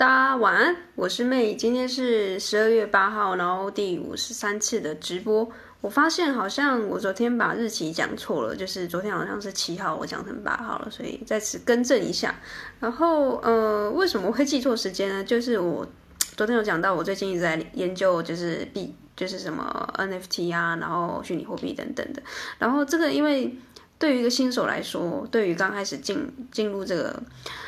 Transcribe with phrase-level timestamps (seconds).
[0.00, 5.46] 大家晚安，我是妹今天是十二月八号，然后第五十三次的直播。
[5.82, 12.34] 我发现好像我昨天把日期讲错了，就是昨天好像是七号，我讲成八号了，所以在此更正一下。
[12.78, 15.22] 然后呃，为什么会记错时间呢？
[15.22, 15.86] 就是我
[16.34, 22.22] 昨天有讲到，我最近一直在研究，就是币，就是什么 NFT 啊，然后虚拟货币等等的。
[22.58, 23.54] 然后这个因为。
[24.00, 27.22] 对于一个新手来说，对于刚开始进进入这个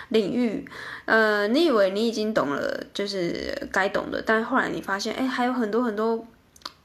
[0.09, 0.67] 领域，
[1.05, 6.27] 呃，你以为你已经懂了，就是该懂的，但后来你发现，哎，还有很多很多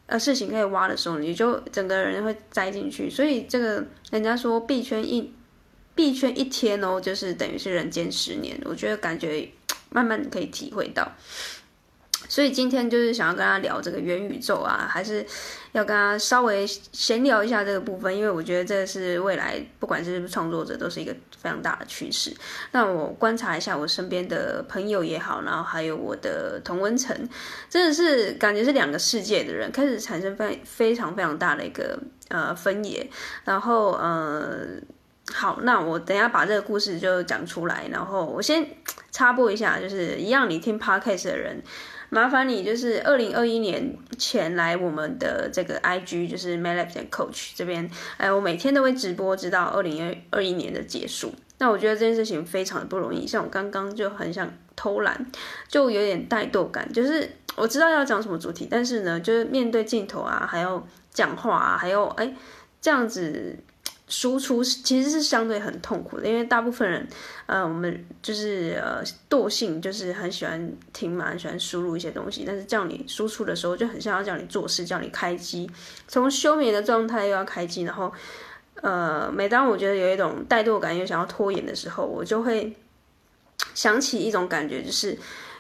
[0.08, 3.10] 呃事情可以挖的时候，你就整个人会栽进去。
[3.10, 5.34] 所以这个人家说币圈一
[5.96, 8.60] 币圈一天哦，就是等于是人间十年。
[8.66, 9.50] 我觉得感觉
[9.90, 11.10] 慢慢可以体会到。
[12.28, 15.26] 所以今天就是想要跟他聊这个元宇宙啊，还是
[15.72, 22.36] 要跟他稍微闲聊一下这个部分，因为我觉得这是未来不管是创作者都是一个非常大的趋势。
[22.72, 27.16] 那我观察一下我身边的朋友也好，然后还有我的同温层，
[27.70, 31.98] 真的是感觉是两个世界的人开始产生非非常非常大的一个
[32.30, 33.10] 呃分野。
[33.46, 34.66] 然后呃
[35.34, 38.66] 好，那我等下把这个故事就讲出来，然后我先
[39.12, 41.62] 插播一下，就是一样你听 Podcast 的人。
[42.10, 51.34] 麻烦你就是二零二一年前来我们的这个 IG，就是 Melab 的 Coach 这边，哎，我每天都会直播，直到二零二一年的结束。
[51.60, 55.26] 那我觉得这件事情非常的不容易，像我刚刚就很想偷懒，
[55.68, 62.34] 就有点怠惰感，就是我知道要讲什么主题，但是呢，就是面对镜头啊，还要讲话啊，还有哎
[62.82, 63.58] 这样子。
[64.08, 67.06] 输出其实是相对很痛苦的，因为大部分人，
[67.46, 75.70] 呃，我们就是呃惰性，就是很喜欢听嘛，很喜欢输入一些东西，但是叫你输出的时候，就很像要叫你做事，叫你开机，
[76.08, 78.12] 从休眠的状态又要开机，然后，
[78.76, 82.74] 呃，每当我觉得有一种怠惰感又想要拖延的时候，我就会
[83.74, 85.18] 想起一种感觉，就是。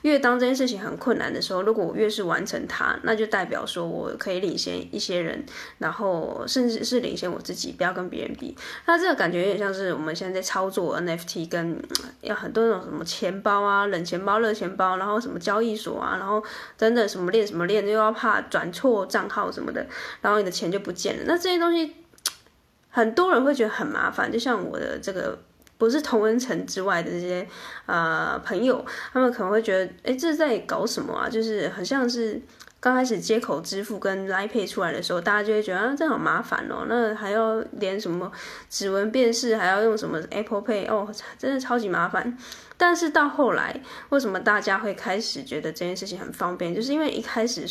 [0.07, 5.45] 越当这件事情很困难的时候，如果我越是完成它，那就代表说我可以领先一些人，
[5.77, 8.55] 然后甚至是领先我自己，不要跟别人比。
[8.85, 11.77] 那这个感觉有点像是我们现在在操作 NFT，跟
[12.21, 16.41] 要很多那种什么钱包啊、冷钱包、热钱包，然后什么交易所啊，然后
[16.77, 19.85] 等等什么链什么链，又要怕转错账号什么的，
[20.21, 21.23] 然后你的钱就不见了。
[21.27, 21.95] 那这些东西，
[22.89, 25.37] 很多人会觉得很麻烦，就像我的这个。
[25.77, 27.47] 不是同温层之外的这些
[27.85, 28.83] 呃朋友，
[29.13, 31.29] 他们可能会觉得，哎，这是在搞什么啊？
[31.29, 32.41] 就是很像是
[32.79, 38.31] 刚开始接口支付跟 ipay 出来的时候，大家就会觉得啊，这好麻烦哦，那还要连什么
[38.69, 41.07] 指纹辨识，还要用什么 Apple Pay，哦，
[41.37, 42.37] 真的超级麻烦。
[42.77, 46.73] 但是到后来，为什么大家会开始觉得这件事情很方便？
[46.73, 47.65] 就是因为一开始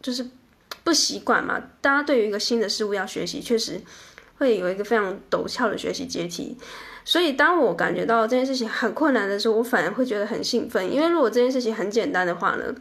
[0.00, 0.24] 就是
[0.84, 3.80] 不习惯嘛，大家对于一个新的事物要学习，确实
[4.38, 6.56] 会有一个非常陡峭的学习阶梯。
[7.06, 10.90] 所以，当我感觉到这件事情很困难的时候，我反而会觉得很兴奋。
[10.90, 12.74] 因为如果这件事情很简单的话呢，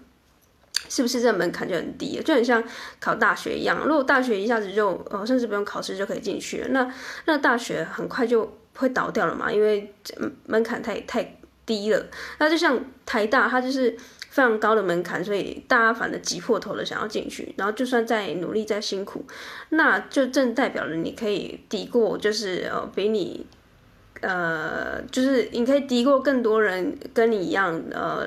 [0.87, 2.21] 是不是这门槛就很低？
[2.23, 2.63] 就很像
[3.01, 3.85] 考大学一样。
[3.85, 6.93] 如果大学一下子就呃，甚至不用考试就可以进去了，那
[7.25, 9.51] 那大学很快就会倒掉了嘛？
[9.51, 9.93] 因为
[10.45, 12.05] 门槛太太低了。
[12.37, 13.93] 那就像台大，它就是
[14.33, 17.53] 非常高的门槛，所以大家反正挤破头的想要进去。
[17.55, 19.23] 然后就算再努力再辛苦，
[19.69, 23.45] 那就正代表了你可以抵过，就是呃，比你。
[24.21, 28.25] 呃，就是你可以敌过更多人跟你一样，呃，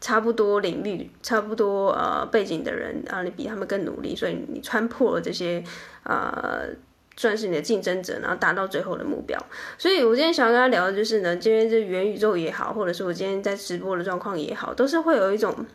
[0.00, 5.64] 差不多领域、差不多呃背景的人啊，你比他们更努力，所以你穿破了这些，
[6.04, 6.68] 呃，
[7.16, 9.38] 算是你的竞争者，然后达到最后的目标。
[9.78, 15.54] 所以我今天想要跟他聊的就是呢，今天这元宇宙也好，或者是我今天在直播的状况也好，都是会有一种。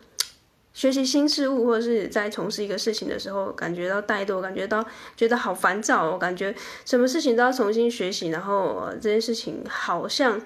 [0.74, 4.82] 学习新事物，或者是在从事一个事情的时候，感觉到怠惰，感觉到
[5.14, 6.54] 觉得好烦躁，我感觉
[6.86, 10.40] 什么事情都要重新学习，然后这件事情好像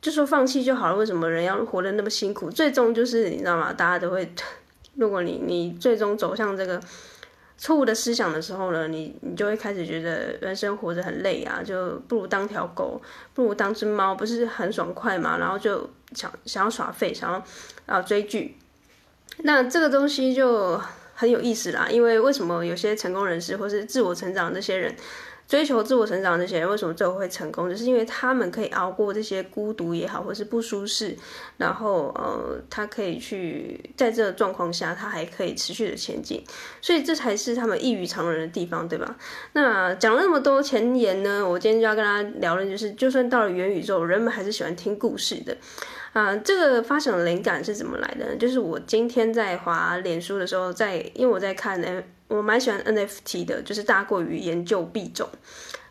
[0.00, 0.96] 就说放弃就好了。
[0.96, 2.50] 为什么人要活得那么辛苦？
[2.50, 3.72] 最终就是你知道吗？
[3.72, 4.28] 大家都会，
[4.98, 6.80] 如果你你最终走向这个
[7.58, 13.00] 错误的思想的时候呢，你你就会开始觉得人生活着很累啊，就不如当条狗，
[13.32, 15.38] 不如当只猫，不是很爽快嘛？
[15.38, 17.42] 然后就想想要耍废，想要
[17.86, 18.56] 啊追剧。
[19.38, 20.80] 那这个东西就
[21.14, 24.94] 很有意思啦，因为为什么有些成功人士或是自我成长这些人，
[25.48, 27.70] 追求自我成长这些人，为什么最后会成功？
[27.70, 31.16] 就是因为他们可以熬过这些孤独也好，或是不舒适，
[31.56, 36.42] 然后呃，他可以去在这个状况下，他还可以持续的前进，
[36.80, 39.16] 所以这才是他们异于常人的地方，对吧？
[39.52, 45.56] 那讲了那么多前言呢，我今天就要跟大家聊的就是，就算到了元宇宙，人们还是喜欢听故事的。
[46.12, 48.36] 啊，这个发想的灵感是怎么来的呢？
[48.36, 51.78] 就是我今天在滑脸书的时候在，因为我在看
[52.28, 55.28] 我蛮喜欢 NFT 的，就是大过于研究币种，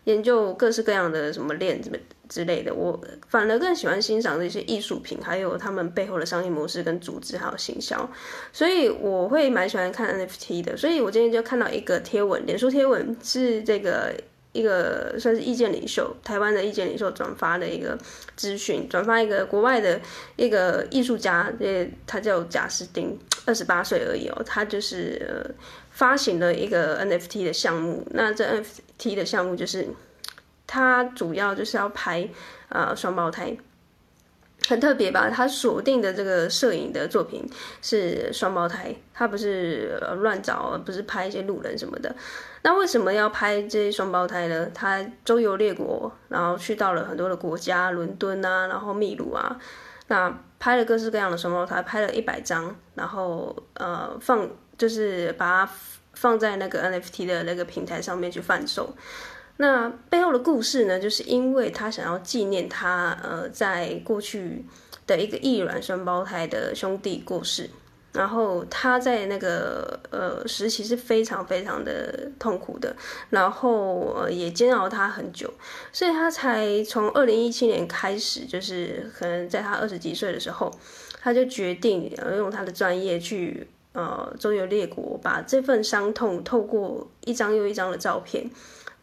[0.03, 1.97] 研究各式各样的什么链，什么
[2.27, 8.09] 之类的，我反而更喜欢欣赏这些艺术品，还有他们背后的商业模式跟组织还有行销，
[8.51, 10.75] 所以我会蛮喜欢看 NFT 的。
[10.75, 14.13] 所以我今天就看到一个贴文，脸书贴文是这个
[14.55, 17.97] 一个算是意见领袖，台湾的意见领袖转发的一个
[18.35, 19.99] 资讯，转发一个国外的
[20.37, 25.53] 一个艺术家，呃，他叫贾斯汀，二十八岁而已哦，他就是呃
[25.91, 29.87] 发行了一个 NFT 的项目，那这 NFT 的项目就是。
[30.67, 32.27] 他主要就是要拍
[32.69, 33.55] 呃双胞胎，
[34.67, 35.29] 很特别吧？
[35.29, 37.47] 他锁定的这个摄影的作品
[37.81, 42.15] 是双胞胎，他不是乱找，不是拍一些路人什么的。
[42.63, 44.67] 那为什么要拍这些双胞胎呢？
[44.73, 49.59] 他周游列国，然后去到了很多的国家，伦敦啊，然后秘鲁啊，
[50.07, 55.71] 那拍了各式各样的双胞胎，拍了一百张，然后呃放就是把它
[56.13, 58.95] 放在那个 NFT 的那个平台上面去贩售。
[59.57, 64.65] 那背后的故事呢，就是因为他想要纪念他呃在过去
[65.07, 67.69] 的一个异卵双胞胎的兄弟过世，
[68.11, 72.93] 然后他在那个呃时期是非常非常的痛苦的，
[73.29, 75.53] 然后呃也煎熬他很久，
[75.93, 80.69] 所以他才从二零一七年开始，就是可能在他二十几岁的时候，
[81.21, 88.49] 他就决定呃用他的专业去呃周游列国，把这份伤痛透过一张又一张的照片。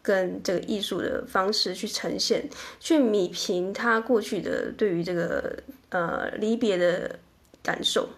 [0.02, 2.49] 跟这个艺术的方式去呈现，
[2.81, 5.56] 去弭平他过去的对于这个
[5.90, 7.19] 呃离别的
[7.62, 8.08] 感受。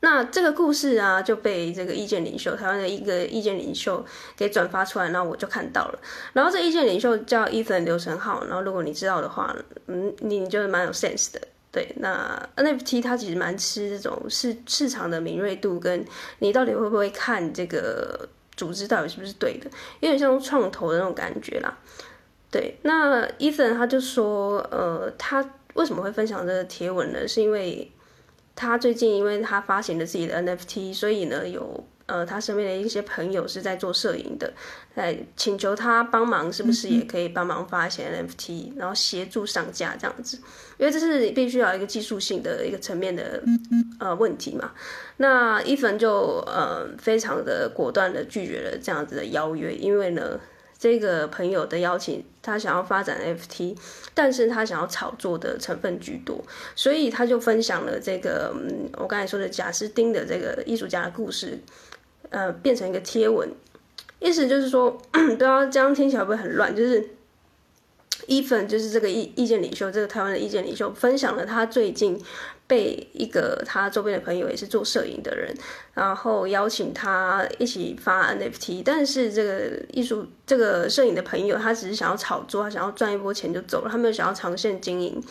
[0.00, 4.04] 那这个故事啊，就被这个意见领袖，台湾的一个意见领袖
[4.36, 5.98] 给转发出来，然后我就看到了。
[6.32, 9.56] 然后这意见领袖叫 Ethan 刘成浩，然后如果你知道的话，
[9.88, 11.40] 嗯，你就是蛮有 sense 的。
[11.72, 16.04] 对，那 NFT 它其实蛮吃这种市市场的敏锐度，跟
[16.38, 18.28] 你到底会不会看这个。
[18.56, 19.70] 组织到底是不是对的？
[20.00, 21.78] 有点像创投的那种感觉啦。
[22.50, 25.44] 对，那 Ethan 他就说，呃，他
[25.74, 27.26] 为什么会分享这个贴文呢？
[27.28, 27.92] 是因为
[28.54, 31.84] 他最近因为他发行了自己的 NFT，所以呢有。
[32.06, 34.52] 呃，他身边的一些朋友是在做摄影的，
[34.94, 40.38] 在请求他帮忙，是不是也可以帮忙发一些 NFT，然后协助上架这样子？
[40.78, 43.42] 因为这是必须要一个技术性的一个层面的
[43.98, 44.72] 呃问题嘛。
[45.18, 50.40] 那伊粉就呃非常的果断的拒绝了这样子的邀约，因为呢。
[50.78, 53.74] 这个朋友的邀请，他想要发展 NFT，
[54.12, 56.44] 但是他想要炒作的成分居多，
[56.74, 61.58] 所以他就分享了这个，嗯，我刚才说的贾斯汀的这个艺术家的故事，
[62.30, 63.48] 呃，变成一个贴文，
[64.20, 67.10] 意思就是说， 不知道这样听起来会不会很乱，就是。
[68.26, 72.20] 伊粉就是这个意意见领袖，这个台湾的意见领袖分享了他最近
[72.66, 75.54] 被一个他周边的朋友也是做摄影的人，
[75.94, 85.22] 然后邀请他一起发 NFT，但是这个艺术这个摄影的朋友他只是想要炒作，他想要赚一波钱就走了，他没有想要长线经营，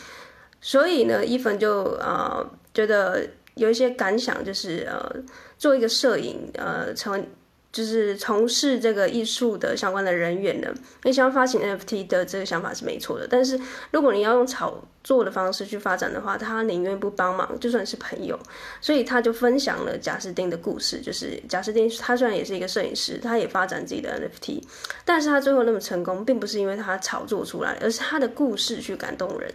[0.62, 5.24] 所以呢，伊粉就呃觉得有一些感想，就是呃
[5.58, 7.26] 做一个摄影呃成。
[7.72, 10.74] 就是从事这个艺术的相关的人员呢，
[11.04, 13.28] 你想要发行 NFT 的这个想法是没错的。
[13.30, 13.60] 但是
[13.92, 18.40] 如果你要用炒作的方式去发展的话，他宁愿不帮忙，就算是朋友。
[18.80, 24.64] 所以他就分享了贾斯汀的故事，就是贾斯汀他虽然也是一个摄影师，他也发展自己的 NFT，
[25.04, 29.54] 但是他最后那么成功，并不是因为他炒作出来，而是他的故事去感动人。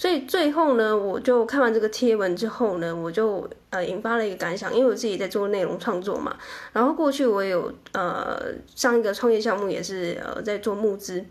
[0.00, 6.34] 所以最后呢，我就看完这个贴文之后呢，我就呃引发了一个感想，因为我自己在做内容创作嘛，
[6.72, 8.40] 然后过去我也有呃
[8.74, 11.22] 上一个创业项目也是呃在做募资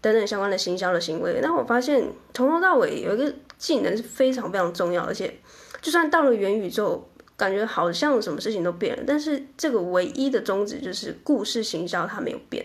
[0.00, 5.32] 等等相关的行销的行为，那我发现从头到尾有一个技能是非常非常重要，而且
[5.80, 12.64] 就算到了元宇宙，感觉好像什么事情都变了，但是这个唯一的宗旨就是故事行销它没有变，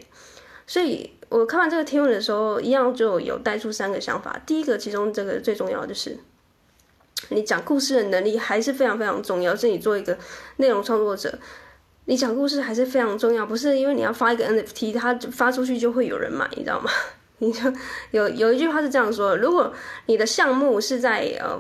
[0.67, 1.12] 所以。
[1.29, 4.39] 我看完这个贴文的时候，一样就有带出三个想法。
[4.46, 6.15] 第一个，其中这个最重要的就是，
[7.29, 9.55] 你讲故事的能力还是非常非常重要。
[9.55, 10.15] 是你做一个
[10.58, 11.39] 内容创作者，
[12.05, 13.48] 你讲故事还是非常重要。
[13.48, 16.91] 不是因为你要发一个 NFT，它发出去就会有人买，你知道吗？
[17.39, 17.62] 你就
[18.12, 19.74] 有有一句话是这样说：如果
[20.05, 21.60] 你的项目是在呃。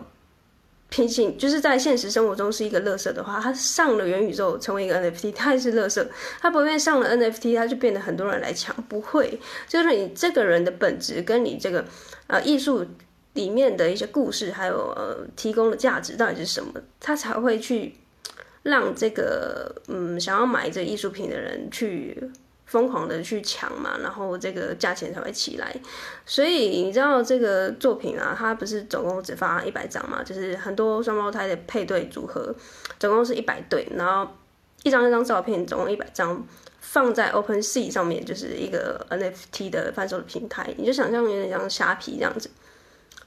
[0.93, 6.07] 平行就是在现实生活中是一个垃圾的话，他上了元宇宙成为一个 NFT，他也是垃圾。
[6.39, 9.39] 他不会上了 NFT，他就变得很多人来抢，不会。
[9.67, 11.83] 就是你这个人的本质跟你这个
[12.27, 12.85] 呃艺术
[13.33, 17.95] 里面的一些故事，还有呃提供的价值到底是什么，他才会去
[18.61, 22.29] 让这个嗯想要买这艺术品的人去。
[22.73, 25.71] 疯狂的去抢嘛，然后这个价钱才会起来。
[26.25, 32.51] 所以你知道这个作品啊，它不是总共只发一百张嘛，就是很多双胞胎的配对组合，
[32.97, 34.27] 总共是一百对，然后
[34.81, 36.43] 一张一张照片，总共一百张
[36.79, 42.49] 放在 OpenSea 上面，就是一个 NFT 的贩售平台，你就想象有点像虾皮这样子，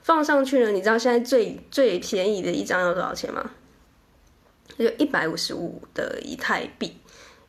[0.02, 0.72] 放上去了。
[0.72, 3.48] 你知道现在最最便宜的一张要多少钱吗？
[4.76, 6.98] 就一百五十五的以太币，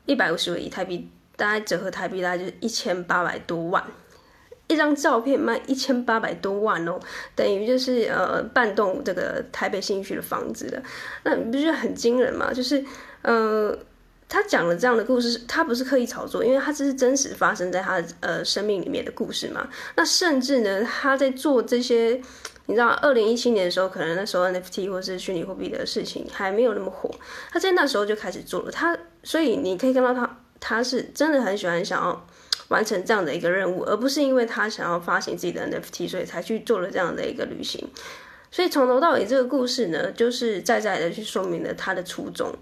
[0.06, 3.82] 一百五十五以太币，大概折合台币大概就是一千八百多万。
[4.70, 7.00] 一张照片卖一千八百多万哦，
[7.34, 10.84] 等于就是呃半栋这个台北新区的房子了，
[11.24, 12.52] 那你不觉得很惊人吗？
[12.52, 12.84] 就是
[13.22, 13.74] 呃，
[14.28, 19.66] 他讲了这样的故事，他不是刻意炒作，因为他这是真实发生在他呃生命里面的故事嘛。
[19.96, 22.22] 那甚至呢，他在做这些，
[22.66, 27.10] 你知道，二零一七年的时候，可能那时候 NFT 或是虚拟货币的事情还没有那么火，
[27.54, 28.70] 他在那时候就开始做了。
[28.70, 32.28] 他所以你可以看到他，他是真的很喜欢想要。
[32.70, 37.88] 完成这样的一个任务，而不是因为他想要发行自己的 NFT，所以才去做了这样的一个旅行。
[38.52, 42.54] 所以从头到尾，这个故事呢，就是在在的去说明了他的初衷。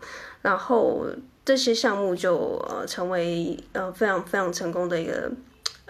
[0.43, 1.07] 然后
[1.43, 5.31] 这些项目就呃成为呃非常非常成功的一个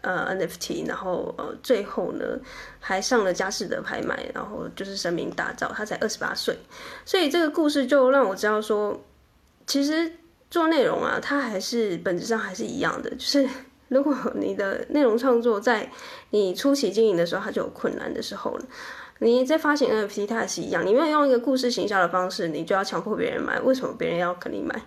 [0.02, 0.88] 呃 NFT。
[0.88, 2.40] 然后呃最后呢，
[2.80, 5.74] 还上了佳士得拍卖，然后就是声名大噪。
[5.74, 6.58] 他才二十八岁，
[7.04, 9.04] 所以这个故事就让我知道说，
[9.68, 10.10] 其实
[10.56, 13.46] 做内容啊，它还是本质上还是一样的，就是。
[13.90, 15.92] 如果你的内容创作在
[16.30, 18.66] 你初期经营的时候，它就有困难的时候了。
[19.20, 23.60] 你在发行 NFT，它也是一样，你没有用一个故事行销的方式，你就要强迫别人买。
[23.60, 24.82] 为什么别人要跟你买？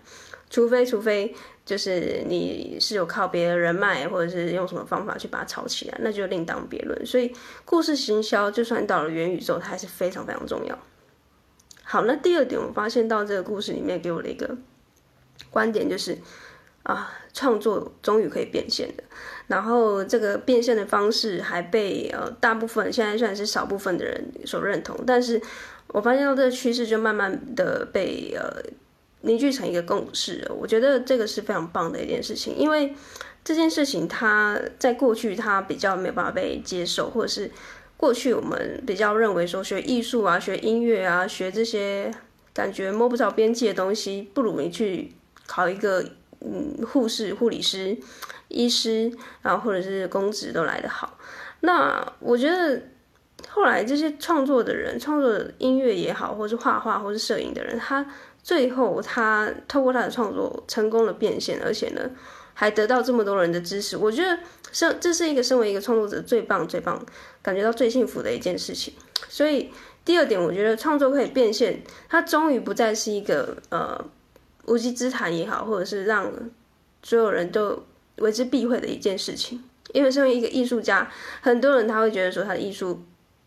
[0.50, 1.32] 除非除非
[1.64, 7.06] 就是你是有靠别人人脉，或者是用什么方法去把它炒起来，那就另当别论。
[7.06, 7.32] 所以
[7.64, 10.76] 故事行销，就算到了元宇宙，它还是非常非常重要。
[11.84, 14.56] 好，那第二点，我发现到这个故事里面给我的一个
[15.50, 16.18] 观点就是。
[16.84, 19.04] 啊，创作终于可以变现的，
[19.48, 25.38] 然后这个变现的方式还被呃大部分现在算是少部分的人所认同，但是
[25.88, 28.50] 我发现到这个趋势就慢慢的被呃
[29.20, 30.50] 凝聚成一个共识。
[30.58, 32.94] 我觉得这个是非常棒的一件事情，因为
[33.44, 37.50] 这件事情它在过去它比较没有办法被接受，或者是
[37.98, 42.10] 过去我们比较认为说学艺术啊、学音乐啊、学这些
[42.54, 45.12] 感觉摸不着边际的东西，不如你去
[45.48, 46.04] 考一个。
[46.40, 47.98] 嗯，护士、护理师、
[48.46, 49.10] 医师，
[49.42, 51.18] 然后或者是公职都来得好。
[51.62, 52.80] 那我觉得
[53.48, 58.06] 后来这些创作的人，创作音乐也好，或是画画，或是摄影的人，他
[58.40, 62.08] 最后他透过他的创作成功了变现，而且呢
[62.54, 63.96] 还得到这么多人的支持。
[63.96, 64.38] 我觉得
[64.70, 67.04] 这这是一个身为一个创作者最棒、最棒，
[67.42, 68.94] 感觉到最幸福的一件事情。
[69.28, 69.72] 所以
[70.04, 74.04] 第二点，我觉得创作可以变现，它终于不再是一个呃。
[74.68, 76.32] 无稽之谈也好，或者是让
[77.02, 77.82] 所有人都
[78.18, 79.62] 为之避讳的一件事情。
[79.94, 81.10] 因为身为一个艺术家，
[81.40, 83.02] 很多人他会觉得说他的艺术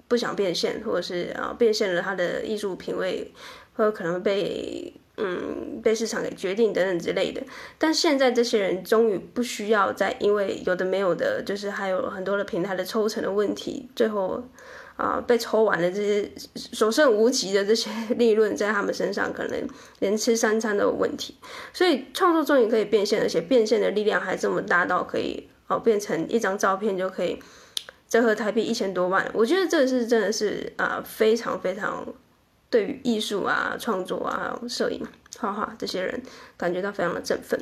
[0.07, 3.31] 不想变现，或者是啊变现了他的艺术品味，
[3.75, 7.41] 或者可能被嗯被市场给决定等等之类的。
[7.77, 14.43] 但现在这些人终于不需要再因为有的没有的，就是还有很多的平台的抽成的问题，最后。
[15.01, 19.67] 啊，被抽完了这些所剩无几的这些 利润，在他们身上可能
[19.97, 21.35] 连吃三餐都有问题。
[21.73, 27.41] 所以创作终于可以变现，而且变现的力量还这么大到可以哦，变成一张照片就可以
[28.07, 29.27] 折合台币一千多万。
[29.33, 32.05] 我觉得这是真的是啊，非常非常
[32.69, 35.03] 对于艺术啊、创作啊、摄影、
[35.39, 36.21] 画画这些人
[36.55, 37.59] 感觉到非常的振奋。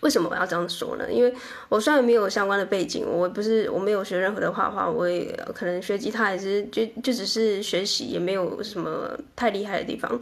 [0.00, 1.12] 为什么我要这样说呢？
[1.12, 1.34] 因为
[1.68, 10.18] 我虽然没有相关的背景，我不是我没有学任何的画画，我也可能学吉他也是就就只是学习，也没有什么太厉害的地方。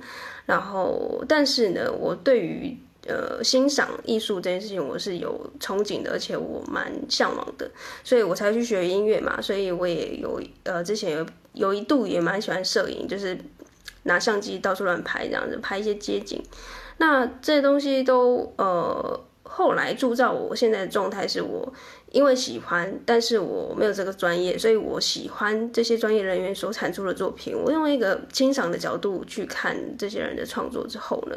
[0.46, 7.70] 然后，但是呢，我对于呃欣赏艺术这件事情，我是有憧憬的，而且我蛮向往的，
[8.02, 9.40] 所以我才去学音乐嘛。
[9.40, 13.38] 所以我也有呃之前有有一度也蛮喜欢摄影，就是
[14.02, 16.42] 拿相机到处乱拍这样子，拍一些街景。
[16.96, 19.24] 那这些东西都呃。
[19.58, 21.74] 后来铸造我现在的状态是我
[22.12, 27.56] 因为喜欢，但是我没有这个专业，所以我喜欢这些专业人员所产出的作品。
[27.58, 31.36] 我用一个欣赏的角度去看这些人的创作之后呢，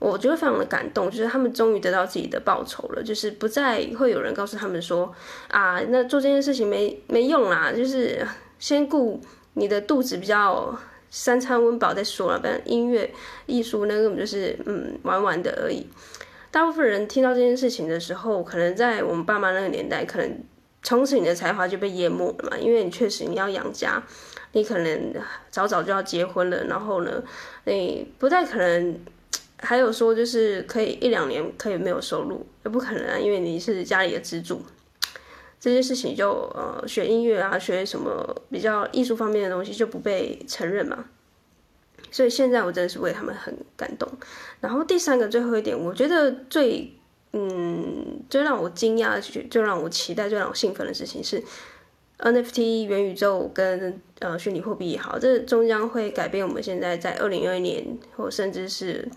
[0.00, 5.14] 我觉得非常的感动，就是他们终于得到自己的报酬了，就是不再会有人告诉他们说
[5.46, 8.26] 啊，那做这件事情没没用啦，就是
[8.58, 9.20] 先顾
[9.54, 10.76] 你的肚子比较
[11.08, 13.08] 三餐温饱再说了，不然音乐
[13.46, 15.86] 艺术那根本就是嗯玩玩的而已。
[16.50, 20.38] 大部分人听到这件事情的时候，可能在我们爸妈那个年代，可能
[20.82, 22.58] 从此你的才华就被淹没了嘛。
[22.58, 24.02] 因为你确实你要养家，
[24.52, 25.14] 你可能
[25.50, 27.22] 早早就要结婚了，然后呢，
[27.64, 28.98] 你不太可能
[29.60, 34.60] 还有说就是可以一两年可以没有收入，也不可能啊，因为你是家里的支柱。
[35.60, 41.04] 这些事情就呃学音乐啊，学什么比较艺术方面的东西就不被承认嘛。
[42.10, 44.08] 所以现在我真的是为他们很感动。
[44.60, 46.92] 然后第三个最后一点，我觉得最
[47.32, 51.42] 嗯，最让我惊讶、最让我期待、最让我兴奋的事情是
[52.18, 59.08] NFT 元宇宙跟呃虚拟货币也好，这终将会改变我们现在在二零二一年或甚至是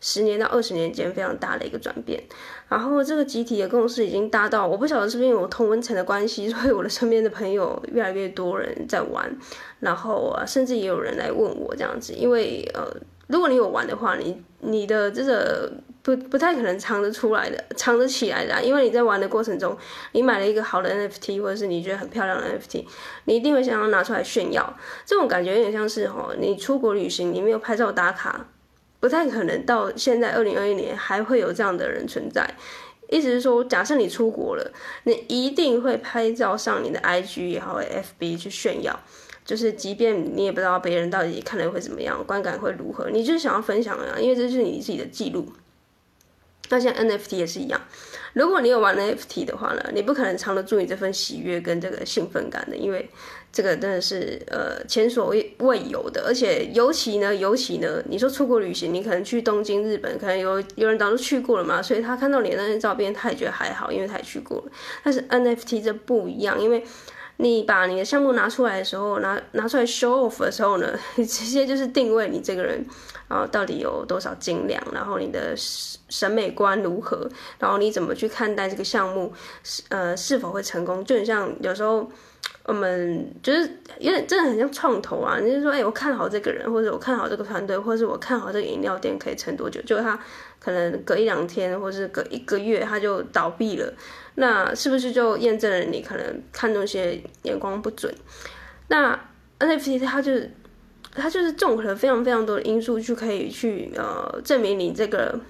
[0.00, 2.22] 十年到二十年间非常大的一个转变。
[2.68, 9.34] 然后这个集体的共识已经达到，我不晓得是不是因为我同温层的关系，所以我的身边的朋友越来越多人在玩，
[9.80, 12.86] 然后啊，甚至也有人来问我这样子，因为呃，
[13.28, 19.74] 如果你有玩的话，你你的这个不不太可能藏得出来的，藏得起来的，因为你在玩的过程中，
[20.12, 22.84] 你买了一个好的 NFT，或者是你觉得很漂亮的 NFT，
[23.24, 24.76] 你一定会想要拿出来炫耀，
[25.06, 28.46] 这种感觉有点像是哦，你出国旅行，你没有拍照打卡。
[29.00, 32.48] 不太可能到现在二零二一年还会有这样的人存在，
[33.10, 34.72] 意思是说，假设你出国了，
[35.04, 38.98] 你一定会拍照上你的 IG 也好，FB 去炫耀，
[39.44, 45.46] 就是即便你也不知道别人到底看了会怎么样，观感会如何，你就是想要分享啊，因为这是你自己的记录。
[46.68, 47.80] 那像 NFT 也是一样，
[48.32, 53.08] 如果你有玩 NFT 的话呢，你不可能藏得住你这份喜悦跟这个兴奋感的，因为。
[53.50, 64.64] 这个真的是呃前所未未有的，而且尤其呢，尤其呢，你说出国旅行，你可能去东京、日本，可能有有人早就去过了嘛，所以他看到你的那些照片，他也觉得还好，因为他也去过了。
[65.02, 66.84] 但是 NFT 这不一样，因为
[67.38, 72.84] 你把你的项目拿出来的时候，拿拿出来 show off 的时候呢，你 直接就是定位你这个人
[73.28, 77.28] 啊，到底有多少斤两，然后你的审美观如何，
[77.58, 79.32] 然后你怎么去看待这个项目，
[79.88, 82.10] 呃，是否会成功，就很像有时候。
[82.64, 83.60] 我们就是
[83.98, 89.80] 有点真的很像创投啊，就是说，哎、我看好这个人，或者我看好这个团队，或者是我看好这个饮料店可以撑多久？
[89.82, 90.18] 就他
[90.60, 93.90] 可能隔一两天，或是隔一个月，他就倒闭了，
[94.34, 98.14] 那是不是就验证了你可能看东西眼光不准？
[98.88, 99.18] 那
[99.58, 100.50] NFT 它就是
[101.14, 105.40] 它就是综合了非常非常多的因素，去可以去呃证明你这个。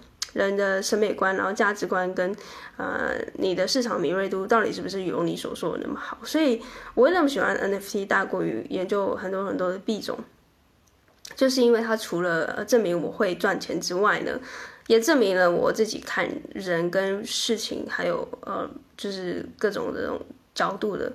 [0.46, 2.34] 人的审美观，然后价值观跟，
[2.76, 6.16] 呃，你的市场敏锐度到底是不是有你所说的那么好？
[6.22, 6.62] 所以
[6.94, 10.18] 我会那么喜欢 NFT 大过于研究很多很多的币种，
[11.34, 14.38] 就是因为它除了证明我会赚钱之外呢，
[14.86, 20.20] 也证明了我自己看人跟事情，还有呃，就是各种这种
[20.54, 21.12] 角度的，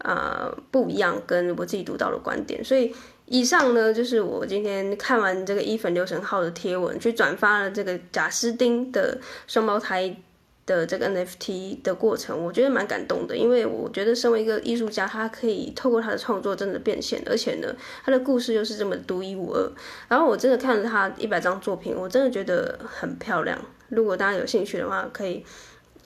[0.00, 2.94] 呃，不一样，跟我自己读到的观点，所以。
[3.26, 10.16] 以上呢，就是我今天看完这个伊粉流程号的贴文，去转发了这个贾斯汀的双胞胎
[10.64, 19.72] 的这个 NFT 的过程，我觉得蛮感动的，因为我觉得身为一个艺术家，他可以透过他的创作真的变现，而且呢，他的故事又是这么独一无二。
[20.06, 23.58] 然后我真的看了他一百张作品，我真的觉得很漂亮。
[23.88, 25.44] 如果大家有兴趣的话，可以，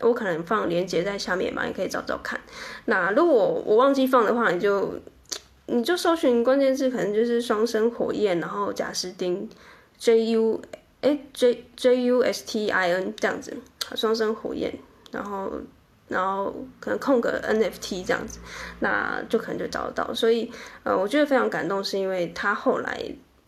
[0.00, 2.40] 我可能放链接在下面吧，你可以找找看。
[2.86, 4.94] 那如果我忘记放的话，你就。
[5.66, 9.48] 你就搜寻关键字，可能就是双生火焰，然后贾斯汀
[9.98, 10.60] ，J U
[11.00, 13.56] 哎 J J U S T I N 这样子，
[13.94, 14.76] 双生火焰，
[15.12, 15.52] 然后
[16.08, 18.40] 然后可能空格 N F T 这样子，
[18.80, 20.12] 那就可能就找得到。
[20.12, 20.50] 所以
[20.82, 23.00] 呃，我觉得非常感动，是因为他后来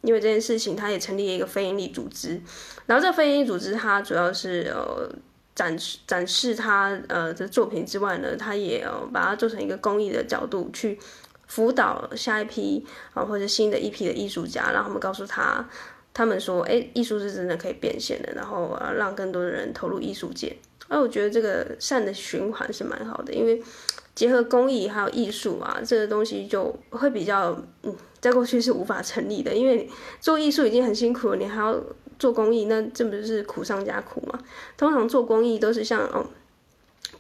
[0.03, 2.41] 因为这件事情，他也成立了一个非营利组织，
[2.87, 5.13] 然后这个非营利组织它主要是呃
[5.55, 10.99] 展示展示他呃的作品之外呢，他也呃把它做成一个公益的角度去。
[11.53, 15.69] 辅导下一批啊，或者新的一批的艺术家，让他们告诉他，
[16.15, 20.57] 他们说，哎，艺术是真的可以变现的，然后啊，让更多的人投入艺术界。
[20.89, 23.63] 那我觉得这个善的循环是蛮好的，因为
[24.15, 29.87] 结合公益还有艺术啊，这个东西就会比较，嗯，在过去是无法成立的，因为
[30.21, 31.79] 做艺术已经很辛苦了，你还要
[32.19, 34.39] 做公益，那这不是苦上加苦嘛？
[34.79, 36.25] 通常做公益都是像哦。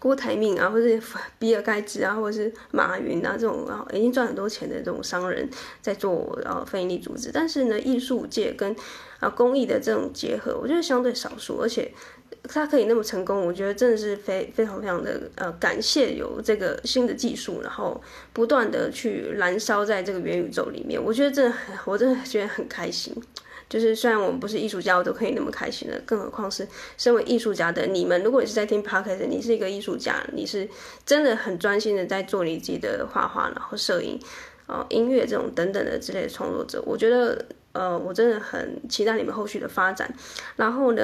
[0.02, 1.00] 郭台铭啊，或者是
[1.38, 5.48] 比尔盖茨啊，或者是马云啊，这种啊已经赚很多钱的这种商人，
[5.80, 7.30] 在做呃非营利组织。
[7.32, 8.74] 但是呢，艺术界跟
[9.20, 11.92] 啊公益的这种结合，我觉得相对少数，而且
[12.48, 21.00] 它可以那么成功，我觉得真的是非非常非常的呃感谢有这个新的技术，然后不断的去燃烧在这个元宇宙里面。
[21.00, 23.14] 我觉得真的，我真的觉得很开心。
[23.72, 28.22] 就是虽然我们不是艺术家，我都可以那么开心的，更何况是身为艺术家的你们。
[28.22, 30.68] 如果你是在听 podcast，你是一个艺术家，你是
[31.06, 34.20] 真的很专心的在做你自己的画画，然后摄影、
[34.66, 40.14] 呃音乐这种等等的之类的创作者，我觉得呃我真的很期待你们后续的发展。
[40.56, 41.02] 然后呢，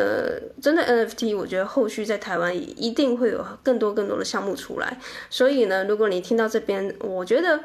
[0.60, 4.98] 真的 NFT，我觉得后续在台湾一定会有更多更多的项目出来。
[5.30, 7.58] 所以呢，如果你听到这边，我觉得。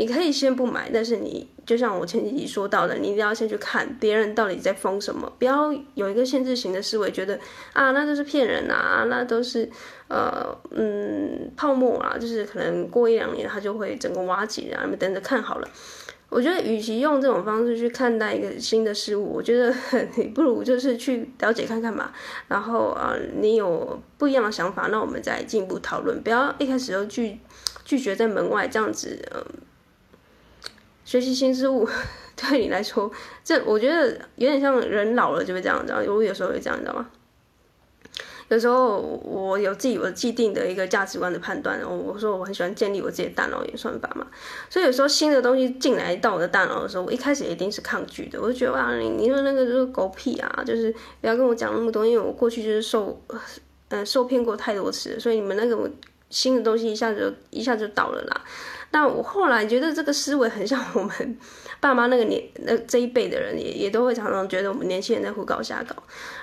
[0.00, 7.38] 你可以先不买，但是你就像我前几集说到的，你一定要先去看别人到底在疯什么，不要有一个限制型的思维，觉得
[7.74, 9.68] 啊，那都是骗人啊，那都是
[10.08, 15.68] 呃嗯泡沫啊，就是可能过一两年它就会整个瓦解啊，你们等着看好了。
[16.30, 19.74] 我觉得，与其用这种方式去看待一个新的事物，我觉得
[20.16, 22.10] 你不如就是去了解看看嘛。
[22.48, 26.22] 然后啊，你有不一样的想法，那我们再进一步讨论。
[26.22, 27.38] 不要一开始就拒
[27.84, 29.22] 拒绝在门外这样子。
[29.34, 29.44] 嗯，
[31.10, 31.88] 学习新事物
[32.38, 33.10] 对你来说，
[33.42, 35.98] 这我觉得有点像人老了就会这样，知道？
[36.06, 37.10] 我有时候会这样，你知道吗？
[38.46, 44.24] 有时候我有自己有既定的一个价值观的判断，我我说我很喜欢建立我自己的大脑演算法嘛，
[44.68, 53.20] 所以有时候新的东西进来到我的大脑的时候，我一开始一定是抗拒的，我就觉得哇，你你说那个就是狗屁啊，就是不要跟我讲那么多，因为我过去就是受
[53.88, 55.90] 呃受骗过太多次，所以你们那个
[56.28, 57.18] 新的东西一下子
[57.50, 58.44] 就一下就倒了啦。
[58.90, 61.38] 但我后来觉得这个思维很像我们
[61.80, 65.94] 爸妈那个年那这一辈的人也，也也都会常常觉得我们年轻人在胡搞瞎搞。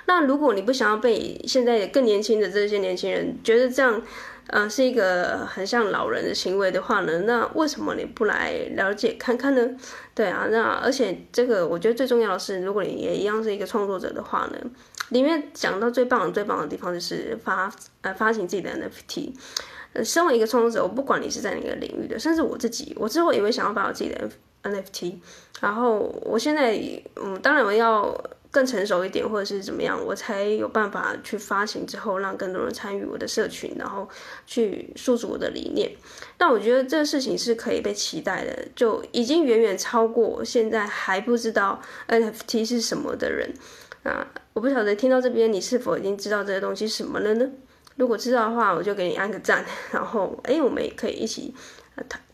[0.06, 4.02] 那如果你不想要被现在更年轻的这些年轻人觉得这样，
[4.48, 9.68] 呃，是一个很像老人的行为的话呢，那为什么你不来了解看看呢？
[10.14, 14.58] 对啊，那而且这个我觉得最重要的是，如果你也一样是一个创作者的话呢，
[15.10, 19.32] 里面讲到最棒最棒的地方就是发呃发行自己的 NFT。
[20.04, 24.30] 身为一个创作者，我不管你是在哪个领域的，甚至我自己，我之后也会想要发我自己的
[24.62, 25.14] NFT。
[25.60, 26.78] 然后我现在，
[27.16, 28.14] 嗯，当然我要
[28.50, 34.08] 更成熟一点，或者是怎么样，我才有办法去发行之后，让更多人参与我的社群，然后
[34.46, 35.90] 去诉诸我的理念。
[36.36, 43.52] 但我觉得这个事情是可以被期待的，就已经远远超过现在还不知道 NFT 是什么的人
[44.08, 44.26] 那！
[44.54, 47.48] 我不晓得听到这边，你是否已经知道这些东西什么了呢？
[47.96, 51.54] 如果知道的话，我就给你按个赞，然后哎，我们也可以一起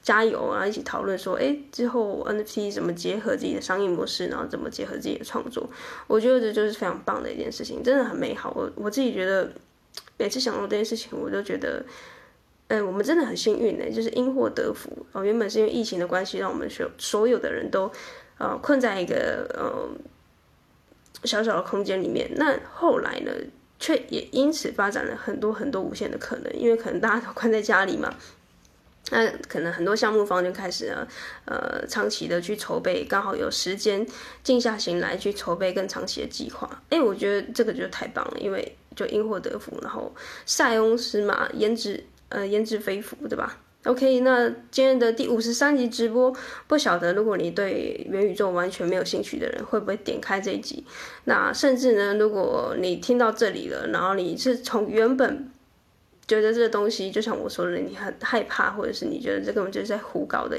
[0.02, 5.68] 加油啊，一起讨论说，哎，之后 NFT 怎么结合自己的商业模式，然后怎么结合自己的创作，
[6.06, 8.52] 我觉得这就是非常棒的一件事情，真的很美好。
[8.54, 9.50] 我我自己觉得，
[10.18, 11.84] 每次想到这件事情，我都觉得，
[12.68, 15.24] 哎，我们真的很幸运呢，就是因祸得福哦。
[15.24, 17.90] 原本是因为疫情的关系，让我们所所有的人都
[18.36, 19.88] 呃困在一个呃
[21.24, 23.32] 小小的空间里面，那后来呢？
[23.76, 28.14] 却也因此发展了很多很多无限的可能，因为可能大家都关在家里嘛，
[29.10, 30.96] 那可能很多项目方就开始，
[31.44, 34.06] 呃，长期的去筹备，刚好有时间
[34.42, 36.82] 静下心来去筹备更长期的计划。
[36.88, 40.14] 哎，我觉得这个就太棒了，因为就因祸得福，然后
[40.46, 46.34] 塞翁失马，焉知呃焉知非福，对吧？OK，那今天的第五十三集直播，
[46.66, 50.84] 不晓得如果你对元宇宙完全没有兴趣的人，会不会点开这一集？
[51.24, 55.50] 那甚至呢，如果你听到这里了，然后你是从原本
[56.26, 60.58] 觉得这个东西，就像我说的，你很害怕，或者是你觉得这根本就是在胡搞的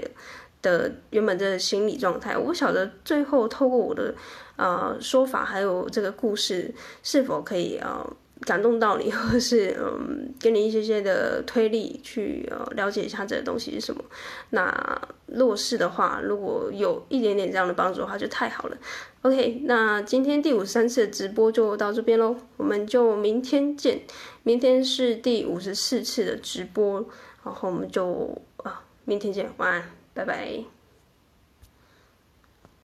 [0.61, 4.13] 的原本的心理状态，我不晓得最后透过我的
[4.55, 8.15] 呃说法，还有这个故事，是否可以呃。
[8.41, 14.04] 感动到你， 或是嗯，给你一些些的推力去呃了解一下这个东西是什么。
[14.50, 18.78] 那若是的话，如果有一点点这样的帮助的话，就太好了。
[19.21, 24.02] OK，那今天第五十三次的直播就到这边喽，我们就明天见。
[24.43, 27.04] 明天是第五十四次的直播，
[27.43, 30.74] 然后我们就啊，明天见，晚安，拜拜。